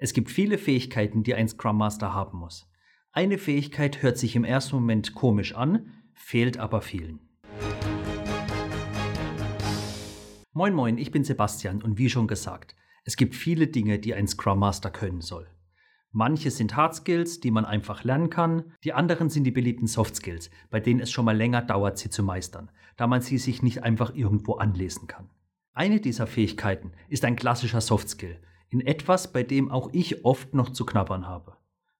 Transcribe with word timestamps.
Es 0.00 0.12
gibt 0.12 0.30
viele 0.30 0.58
Fähigkeiten, 0.58 1.24
die 1.24 1.34
ein 1.34 1.48
Scrum 1.48 1.76
Master 1.76 2.14
haben 2.14 2.38
muss. 2.38 2.70
Eine 3.10 3.36
Fähigkeit 3.36 4.00
hört 4.00 4.16
sich 4.16 4.36
im 4.36 4.44
ersten 4.44 4.76
Moment 4.76 5.12
komisch 5.12 5.56
an, 5.56 5.92
fehlt 6.14 6.56
aber 6.56 6.82
vielen. 6.82 7.18
Moin 10.52 10.72
moin, 10.72 10.98
ich 10.98 11.10
bin 11.10 11.24
Sebastian 11.24 11.82
und 11.82 11.98
wie 11.98 12.08
schon 12.10 12.28
gesagt, 12.28 12.76
es 13.02 13.16
gibt 13.16 13.34
viele 13.34 13.66
Dinge, 13.66 13.98
die 13.98 14.14
ein 14.14 14.28
Scrum 14.28 14.60
Master 14.60 14.90
können 14.90 15.20
soll. 15.20 15.48
Manche 16.12 16.52
sind 16.52 16.76
Hard 16.76 16.94
Skills, 16.94 17.40
die 17.40 17.50
man 17.50 17.64
einfach 17.64 18.04
lernen 18.04 18.30
kann, 18.30 18.72
die 18.84 18.92
anderen 18.92 19.30
sind 19.30 19.42
die 19.44 19.50
beliebten 19.50 19.88
Soft 19.88 20.14
Skills, 20.14 20.48
bei 20.70 20.78
denen 20.78 21.00
es 21.00 21.10
schon 21.10 21.24
mal 21.24 21.36
länger 21.36 21.62
dauert, 21.62 21.98
sie 21.98 22.08
zu 22.08 22.22
meistern, 22.22 22.70
da 22.96 23.08
man 23.08 23.20
sie 23.20 23.38
sich 23.38 23.64
nicht 23.64 23.82
einfach 23.82 24.14
irgendwo 24.14 24.54
anlesen 24.54 25.08
kann. 25.08 25.28
Eine 25.72 26.00
dieser 26.00 26.28
Fähigkeiten 26.28 26.92
ist 27.08 27.24
ein 27.24 27.34
klassischer 27.34 27.80
Soft 27.80 28.08
Skill, 28.10 28.40
in 28.70 28.80
etwas, 28.80 29.32
bei 29.32 29.42
dem 29.42 29.70
auch 29.70 29.90
ich 29.92 30.24
oft 30.24 30.54
noch 30.54 30.70
zu 30.70 30.84
knabbern 30.84 31.26
habe. 31.26 31.56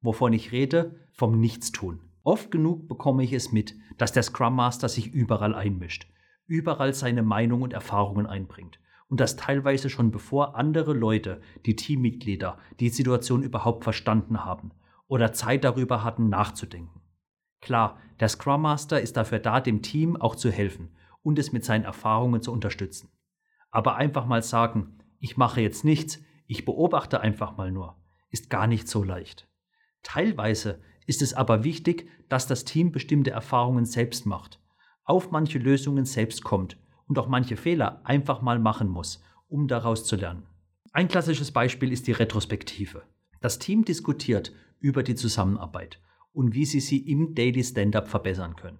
Wovon 0.00 0.32
ich 0.32 0.52
rede? 0.52 0.96
Vom 1.12 1.38
Nichtstun. 1.40 2.00
Oft 2.22 2.50
genug 2.50 2.88
bekomme 2.88 3.24
ich 3.24 3.32
es 3.32 3.52
mit, 3.52 3.74
dass 3.98 4.12
der 4.12 4.22
Scrum 4.22 4.54
Master 4.54 4.88
sich 4.88 5.12
überall 5.12 5.54
einmischt, 5.54 6.06
überall 6.46 6.94
seine 6.94 7.22
Meinung 7.22 7.62
und 7.62 7.72
Erfahrungen 7.72 8.26
einbringt 8.26 8.78
und 9.08 9.20
das 9.20 9.36
teilweise 9.36 9.90
schon 9.90 10.10
bevor 10.10 10.56
andere 10.56 10.94
Leute, 10.94 11.42
die 11.66 11.76
Teammitglieder, 11.76 12.58
die 12.80 12.88
Situation 12.88 13.42
überhaupt 13.42 13.84
verstanden 13.84 14.44
haben 14.44 14.70
oder 15.06 15.34
Zeit 15.34 15.64
darüber 15.64 16.02
hatten 16.02 16.30
nachzudenken. 16.30 17.02
Klar, 17.60 17.98
der 18.20 18.30
Scrum 18.30 18.62
Master 18.62 19.00
ist 19.00 19.18
dafür 19.18 19.38
da, 19.38 19.60
dem 19.60 19.82
Team 19.82 20.16
auch 20.16 20.34
zu 20.34 20.50
helfen 20.50 20.96
und 21.22 21.38
es 21.38 21.52
mit 21.52 21.62
seinen 21.62 21.84
Erfahrungen 21.84 22.40
zu 22.40 22.50
unterstützen. 22.52 23.10
Aber 23.70 23.96
einfach 23.96 24.24
mal 24.24 24.42
sagen, 24.42 24.98
ich 25.18 25.36
mache 25.36 25.60
jetzt 25.60 25.84
nichts, 25.84 26.22
ich 26.52 26.66
beobachte 26.66 27.22
einfach 27.22 27.56
mal 27.56 27.72
nur, 27.72 27.96
ist 28.28 28.50
gar 28.50 28.66
nicht 28.66 28.86
so 28.86 29.02
leicht. 29.02 29.48
Teilweise 30.02 30.82
ist 31.06 31.22
es 31.22 31.32
aber 31.32 31.64
wichtig, 31.64 32.10
dass 32.28 32.46
das 32.46 32.66
Team 32.66 32.92
bestimmte 32.92 33.30
Erfahrungen 33.30 33.86
selbst 33.86 34.26
macht, 34.26 34.60
auf 35.04 35.30
manche 35.30 35.58
Lösungen 35.58 36.04
selbst 36.04 36.44
kommt 36.44 36.76
und 37.08 37.18
auch 37.18 37.26
manche 37.26 37.56
Fehler 37.56 38.02
einfach 38.04 38.42
mal 38.42 38.58
machen 38.58 38.90
muss, 38.90 39.22
um 39.48 39.66
daraus 39.66 40.04
zu 40.04 40.14
lernen. 40.14 40.46
Ein 40.92 41.08
klassisches 41.08 41.52
Beispiel 41.52 41.90
ist 41.90 42.06
die 42.06 42.12
Retrospektive. 42.12 43.02
Das 43.40 43.58
Team 43.58 43.86
diskutiert 43.86 44.52
über 44.78 45.02
die 45.02 45.14
Zusammenarbeit 45.14 46.02
und 46.34 46.52
wie 46.52 46.66
sie 46.66 46.80
sie 46.80 46.98
im 46.98 47.34
Daily 47.34 47.64
Stand-up 47.64 48.08
verbessern 48.08 48.56
können. 48.56 48.78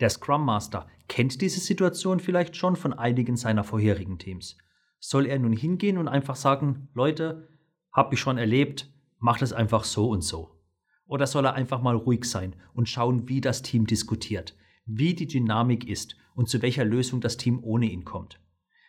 Der 0.00 0.10
Scrum 0.10 0.44
Master 0.44 0.88
kennt 1.08 1.40
diese 1.40 1.60
Situation 1.60 2.20
vielleicht 2.20 2.54
schon 2.54 2.76
von 2.76 2.92
einigen 2.92 3.38
seiner 3.38 3.64
vorherigen 3.64 4.18
Teams 4.18 4.58
soll 5.06 5.26
er 5.26 5.38
nun 5.38 5.52
hingehen 5.52 5.98
und 5.98 6.08
einfach 6.08 6.34
sagen, 6.34 6.88
Leute, 6.94 7.46
hab 7.92 8.14
ich 8.14 8.20
schon 8.20 8.38
erlebt, 8.38 8.90
macht 9.18 9.42
es 9.42 9.52
einfach 9.52 9.84
so 9.84 10.08
und 10.08 10.24
so? 10.24 10.58
Oder 11.04 11.26
soll 11.26 11.44
er 11.44 11.52
einfach 11.52 11.82
mal 11.82 11.94
ruhig 11.94 12.24
sein 12.24 12.56
und 12.72 12.88
schauen, 12.88 13.28
wie 13.28 13.42
das 13.42 13.60
Team 13.60 13.86
diskutiert, 13.86 14.56
wie 14.86 15.12
die 15.14 15.26
Dynamik 15.26 15.86
ist 15.86 16.16
und 16.34 16.48
zu 16.48 16.62
welcher 16.62 16.86
Lösung 16.86 17.20
das 17.20 17.36
Team 17.36 17.62
ohne 17.62 17.84
ihn 17.84 18.06
kommt? 18.06 18.40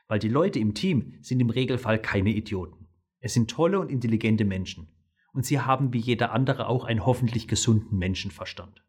Weil 0.07 0.19
die 0.19 0.29
Leute 0.29 0.57
im 0.57 0.73
Team 0.73 1.15
sind 1.19 1.41
im 1.41 1.49
Regelfall 1.49 2.01
keine 2.01 2.29
Idioten. 2.29 2.87
Es 3.19 3.33
sind 3.33 3.51
tolle 3.51 3.77
und 3.77 3.91
intelligente 3.91 4.45
Menschen. 4.45 4.87
Und 5.33 5.45
sie 5.45 5.59
haben 5.59 5.91
wie 5.91 5.99
jeder 5.99 6.31
andere 6.31 6.69
auch 6.69 6.85
einen 6.85 7.05
hoffentlich 7.05 7.45
gesunden 7.49 7.97
Menschenverstand. 7.97 8.85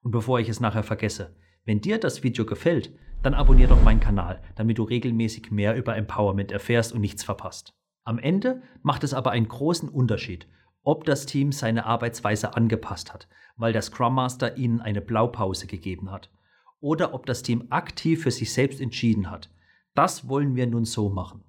Und 0.00 0.12
bevor 0.12 0.40
ich 0.40 0.48
es 0.48 0.60
nachher 0.60 0.82
vergesse, 0.82 1.36
wenn 1.64 1.80
dir 1.80 1.98
das 1.98 2.22
Video 2.22 2.44
gefällt, 2.46 2.92
dann 3.22 3.34
abonnier 3.34 3.68
doch 3.68 3.82
meinen 3.82 4.00
Kanal, 4.00 4.40
damit 4.54 4.78
du 4.78 4.84
regelmäßig 4.84 5.50
mehr 5.50 5.76
über 5.76 5.96
Empowerment 5.96 6.52
erfährst 6.52 6.92
und 6.92 7.00
nichts 7.00 7.24
verpasst. 7.24 7.74
Am 8.04 8.18
Ende 8.18 8.62
macht 8.82 9.04
es 9.04 9.12
aber 9.12 9.32
einen 9.32 9.48
großen 9.48 9.88
Unterschied, 9.88 10.46
ob 10.82 11.04
das 11.04 11.26
Team 11.26 11.52
seine 11.52 11.84
Arbeitsweise 11.84 12.56
angepasst 12.56 13.12
hat, 13.12 13.28
weil 13.56 13.72
der 13.72 13.82
Scrum 13.82 14.14
Master 14.14 14.56
ihnen 14.56 14.80
eine 14.80 15.00
Blaupause 15.00 15.66
gegeben 15.66 16.10
hat, 16.10 16.30
oder 16.80 17.12
ob 17.12 17.26
das 17.26 17.42
Team 17.42 17.66
aktiv 17.70 18.22
für 18.22 18.30
sich 18.30 18.52
selbst 18.52 18.80
entschieden 18.80 19.30
hat. 19.30 19.50
Das 19.94 20.28
wollen 20.28 20.54
wir 20.54 20.66
nun 20.66 20.84
so 20.84 21.10
machen. 21.10 21.42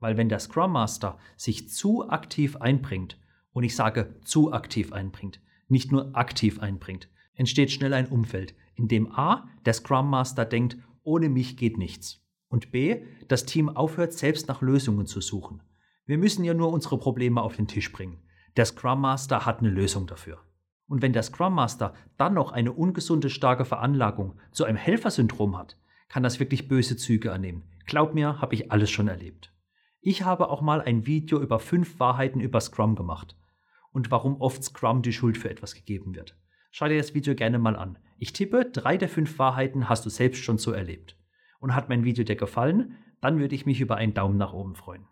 Weil 0.00 0.16
wenn 0.16 0.28
der 0.28 0.38
Scrum 0.38 0.72
Master 0.72 1.18
sich 1.36 1.68
zu 1.68 2.08
aktiv 2.08 2.56
einbringt, 2.56 3.18
und 3.52 3.64
ich 3.64 3.76
sage 3.76 4.16
zu 4.24 4.52
aktiv 4.52 4.92
einbringt, 4.92 5.40
nicht 5.68 5.92
nur 5.92 6.16
aktiv 6.16 6.60
einbringt, 6.60 7.08
entsteht 7.38 7.70
schnell 7.70 7.94
ein 7.94 8.08
Umfeld, 8.08 8.54
in 8.74 8.88
dem 8.88 9.10
A, 9.12 9.48
der 9.64 9.72
Scrum 9.72 10.10
Master 10.10 10.44
denkt, 10.44 10.76
ohne 11.02 11.30
mich 11.30 11.56
geht 11.56 11.78
nichts. 11.78 12.22
Und 12.48 12.70
B, 12.70 13.02
das 13.28 13.46
Team 13.46 13.70
aufhört, 13.70 14.12
selbst 14.12 14.48
nach 14.48 14.60
Lösungen 14.60 15.06
zu 15.06 15.20
suchen. 15.20 15.62
Wir 16.04 16.18
müssen 16.18 16.44
ja 16.44 16.52
nur 16.52 16.72
unsere 16.72 16.98
Probleme 16.98 17.40
auf 17.40 17.56
den 17.56 17.68
Tisch 17.68 17.92
bringen. 17.92 18.18
Der 18.56 18.64
Scrum 18.64 19.00
Master 19.00 19.46
hat 19.46 19.60
eine 19.60 19.70
Lösung 19.70 20.06
dafür. 20.06 20.40
Und 20.86 21.00
wenn 21.02 21.12
der 21.12 21.22
Scrum 21.22 21.54
Master 21.54 21.94
dann 22.16 22.34
noch 22.34 22.50
eine 22.50 22.72
ungesunde 22.72 23.30
starke 23.30 23.64
Veranlagung 23.64 24.38
zu 24.52 24.64
einem 24.64 24.78
Helfersyndrom 24.78 25.56
hat, 25.56 25.78
kann 26.08 26.22
das 26.22 26.40
wirklich 26.40 26.66
böse 26.66 26.96
Züge 26.96 27.32
annehmen. 27.32 27.70
Glaub 27.86 28.14
mir, 28.14 28.40
habe 28.40 28.54
ich 28.54 28.72
alles 28.72 28.90
schon 28.90 29.08
erlebt. 29.08 29.54
Ich 30.00 30.22
habe 30.22 30.48
auch 30.48 30.62
mal 30.62 30.80
ein 30.80 31.06
Video 31.06 31.40
über 31.40 31.58
fünf 31.58 32.00
Wahrheiten 32.00 32.40
über 32.40 32.60
Scrum 32.60 32.96
gemacht 32.96 33.36
und 33.92 34.10
warum 34.10 34.40
oft 34.40 34.64
Scrum 34.64 35.02
die 35.02 35.12
Schuld 35.12 35.36
für 35.36 35.50
etwas 35.50 35.74
gegeben 35.74 36.14
wird. 36.14 36.36
Schau 36.78 36.86
dir 36.86 36.98
das 36.98 37.12
Video 37.12 37.34
gerne 37.34 37.58
mal 37.58 37.74
an. 37.74 37.98
Ich 38.18 38.32
tippe, 38.32 38.64
drei 38.64 38.96
der 38.96 39.08
fünf 39.08 39.36
Wahrheiten 39.40 39.88
hast 39.88 40.06
du 40.06 40.10
selbst 40.10 40.44
schon 40.44 40.58
so 40.58 40.70
erlebt. 40.70 41.16
Und 41.58 41.74
hat 41.74 41.88
mein 41.88 42.04
Video 42.04 42.22
dir 42.22 42.36
gefallen, 42.36 42.94
dann 43.20 43.40
würde 43.40 43.56
ich 43.56 43.66
mich 43.66 43.80
über 43.80 43.96
einen 43.96 44.14
Daumen 44.14 44.36
nach 44.36 44.52
oben 44.52 44.76
freuen. 44.76 45.04